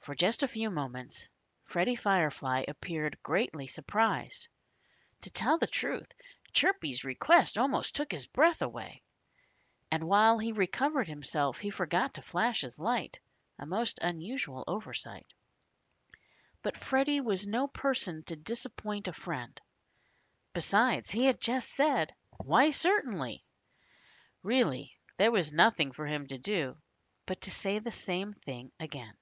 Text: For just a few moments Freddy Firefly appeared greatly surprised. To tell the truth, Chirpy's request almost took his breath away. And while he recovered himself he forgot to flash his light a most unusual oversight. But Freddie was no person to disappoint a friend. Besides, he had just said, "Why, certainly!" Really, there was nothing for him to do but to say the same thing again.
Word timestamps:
For 0.00 0.14
just 0.14 0.42
a 0.42 0.48
few 0.48 0.68
moments 0.70 1.28
Freddy 1.64 1.96
Firefly 1.96 2.64
appeared 2.68 3.16
greatly 3.22 3.66
surprised. 3.66 4.48
To 5.22 5.30
tell 5.30 5.56
the 5.56 5.66
truth, 5.66 6.12
Chirpy's 6.52 7.04
request 7.04 7.56
almost 7.56 7.94
took 7.94 8.12
his 8.12 8.26
breath 8.26 8.60
away. 8.60 9.02
And 9.90 10.04
while 10.06 10.36
he 10.38 10.52
recovered 10.52 11.08
himself 11.08 11.58
he 11.60 11.70
forgot 11.70 12.12
to 12.12 12.20
flash 12.20 12.60
his 12.60 12.78
light 12.78 13.18
a 13.58 13.64
most 13.64 13.98
unusual 14.02 14.62
oversight. 14.66 15.32
But 16.60 16.76
Freddie 16.76 17.22
was 17.22 17.46
no 17.46 17.66
person 17.66 18.24
to 18.24 18.36
disappoint 18.36 19.08
a 19.08 19.14
friend. 19.14 19.58
Besides, 20.52 21.12
he 21.12 21.24
had 21.24 21.40
just 21.40 21.70
said, 21.70 22.14
"Why, 22.36 22.72
certainly!" 22.72 23.42
Really, 24.42 24.98
there 25.16 25.32
was 25.32 25.50
nothing 25.50 25.92
for 25.92 26.06
him 26.06 26.26
to 26.26 26.36
do 26.36 26.76
but 27.24 27.40
to 27.40 27.50
say 27.50 27.78
the 27.78 27.90
same 27.90 28.34
thing 28.34 28.70
again. 28.78 29.16